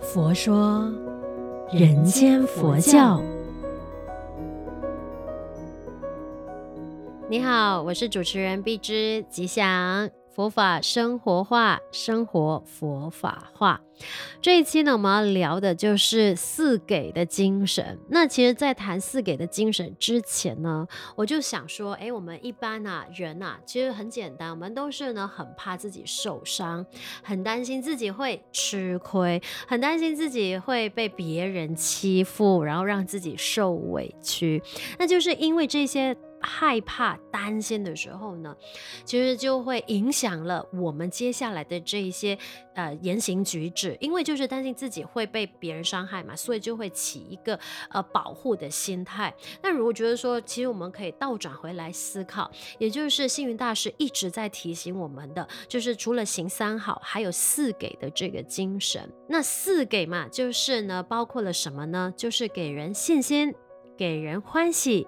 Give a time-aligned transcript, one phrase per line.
[0.00, 0.92] 佛说
[1.72, 3.22] 人间佛教。
[7.28, 10.10] 你好，我是主持人碧芝吉祥。
[10.40, 13.82] 佛法生活化，生活佛法化。
[14.40, 17.98] 这一期呢，我们要聊的就是四给的精神。
[18.08, 26.86] 那其实，在谈四给的精神之前呢，我就想说，哎，我们一般啊人啊，其实很简单，我们都是呢很怕自己受伤，
[27.22, 34.62] 很担心自己会吃亏，很担心自己会被别人欺负，然后让自己受委屈。
[34.98, 36.16] 那就是因为这些。
[36.40, 38.56] 害怕、担心的时候呢，
[39.04, 42.38] 其实就会影响了我们接下来的这一些
[42.74, 47.58] 呃言行举止，因为就是担心自己会被别人伤害嘛，所以就会起一个
[47.90, 49.34] 呃保护的心态。
[49.62, 59.12] 那如果觉得说，其实我们可以倒转回来思考，也就是星云大师一直在提醒我们的，就是除了行三好，还有四给的这个精神。
[59.28, 62.12] 那四给嘛，就是呢，包括了什么呢？
[62.16, 63.54] 就是给人信心，
[63.96, 65.06] 给人欢喜。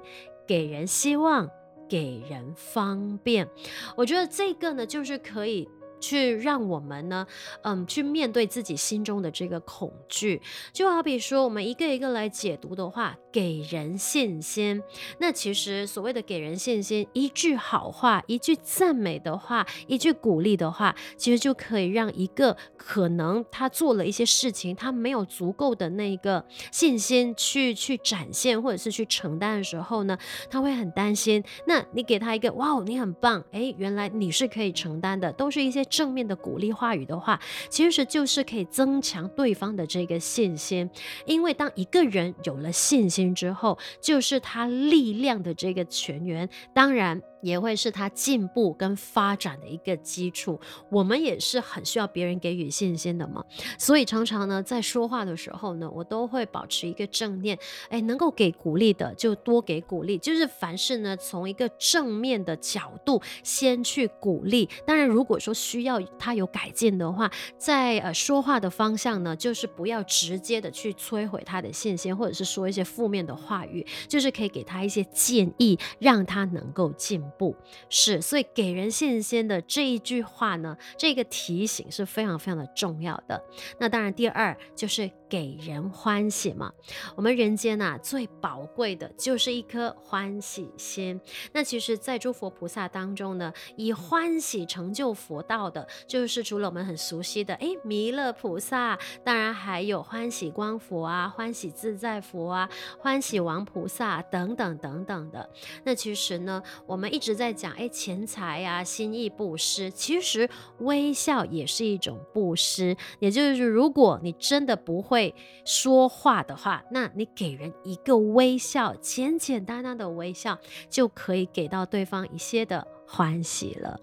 [0.52, 1.48] 给人希望，
[1.88, 3.48] 给人方便，
[3.96, 5.66] 我觉得这个呢，就是可以。
[6.02, 7.26] 去让我们呢，
[7.62, 14.82] 嗯，去面对自己心中的这个恐惧，就好比说，我们一个一个来解读的话，给人信心。
[15.18, 30.18] 那其实所谓的给人信心，一句好话，一句赞美的话，一句鼓励的话，其实就可以让一个可能他做了一些事情，他没有足够的那个信心去去展现或者是去承担的时候呢，
[30.50, 31.42] 他会很担心。
[31.68, 35.84] 那你给他一个哇哦，你很棒，诶，原来你是可以承担的，都是一些。
[35.92, 40.88] 正面的鼓励话语的话，其实就是可以增强对方的这个信心。
[41.26, 46.48] 因为当一个人有了信心之后，就是他力量的这个泉源。
[46.74, 47.20] 当然。
[47.42, 50.58] 也会是他进步跟发展的一个基础。
[50.88, 53.44] 我们也是很需要别人给予信心的嘛，
[53.78, 57.58] 所以常常呢，在说话的时候呢，我都会保持一个正念。
[57.90, 64.68] 哎，能够给鼓励的就多给鼓励，就是凡事呢，从一个正面的角度先去鼓励。
[64.86, 77.22] 当然，如果说需要他有改进的话，在呃说话的方向呢，就是不要直接的去摧毁他的信心，或者是说一些负面的话语，就是可以给他一些建议，让他能够进。
[77.38, 77.56] 不
[77.88, 83.42] 是，所以给人信心的这一句话呢，这个提醒是非常非常的重要的。
[83.78, 85.10] 那当然，第二就是。
[85.32, 86.70] 给人欢喜嘛，
[87.16, 91.18] 我们人间呐、啊、最宝贵的就是一颗欢喜心。
[91.54, 105.48] 那其实，在诸佛菩萨当中呢，以欢喜成就佛道的，就是除了我们很熟悉的哎弥勒菩萨，当然还有欢喜光佛啊、欢喜自在佛啊、欢喜王菩萨等等等等的。
[105.84, 110.46] 那其实呢，我们一直在讲哎钱财呀、啊、心意布施，其实
[110.80, 112.94] 微笑也是一种布施。
[113.18, 115.34] 也就是如果你真的不会会。
[115.64, 122.86] 说话的话，那你给人一个微笑，简简单单的微笑，就可以给到对方一些的。
[123.06, 124.00] 欢喜了。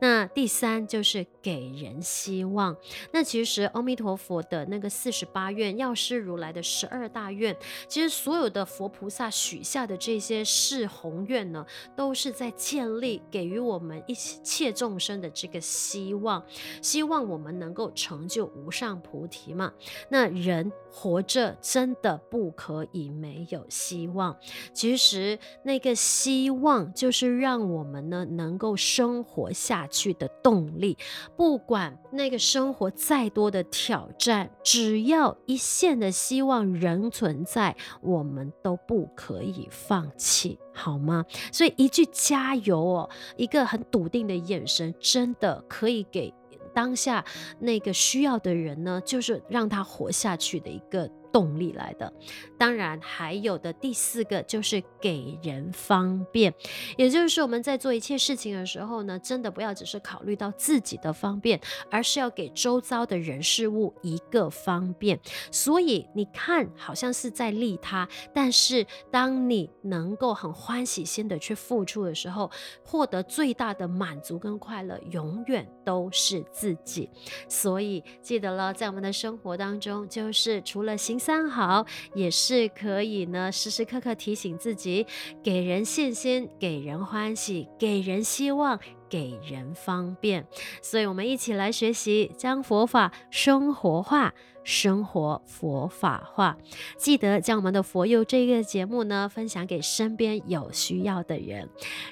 [0.00, 2.76] 那第三就是给人希望。
[3.10, 7.56] 那其实阿弥陀佛的那个四十八愿，药师如来的十二大愿，
[7.88, 16.44] 其实所有的佛菩萨许下的这些誓宏愿呢，都是在建立给予我们一切众生的这个希望，
[16.82, 19.72] 希望我们能够成就无上菩提嘛。
[20.10, 24.36] 那人活着真的不可以没有希望。
[24.74, 28.41] 其实那个希望就是让我们呢能。
[28.42, 30.98] 能够生活下去的动力，
[31.36, 41.24] 不管那个生活再多的挑战，只要一线的希望仍存在，我们都不可以放弃，好吗？
[41.52, 46.34] 所以一句加油哦，一个很笃定的眼神，真的可以给
[46.74, 47.24] 当下
[47.60, 51.08] 那个需要的人呢，就是让他活下去的一个。
[51.32, 52.12] 动力来的，
[52.58, 56.52] 当然还有的第四个就是给人方便，
[56.96, 61.60] 也就是我们在做一切事情的时候呢，真的不要只是考虑到自己的方便，
[61.90, 65.18] 而是要给周遭的人事物一个方便。
[65.50, 72.50] 所以你看，好像是在利他，但是当你能够很欢喜心的去付出的时候，
[72.84, 77.08] 获得最大的满足跟快乐，永远都是自己。
[77.48, 85.06] 所以记得了，在我们的生活当中，就是除了行三好也是可以呢，时时刻刻提醒自己，
[85.40, 90.44] 给人信心，给人欢喜，给人希望，给人方便。
[90.82, 94.34] 所以，我们一起来学习，将佛法生活化，
[94.64, 96.58] 生活佛法化。
[96.96, 101.68] 记得将我们的佛佑这个节目呢，分享给身边有需要的人。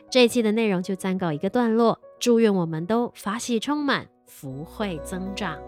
[0.08, 5.58] 这一期的内容就暂告一个段落，祝愿我们都法喜充满，福慧增长。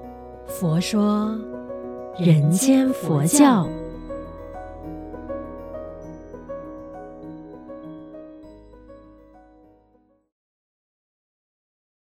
[0.47, 1.39] 佛说
[2.19, 3.67] 人间佛教。